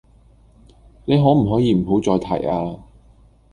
[1.05, 2.75] 你可唔可以唔好再提呀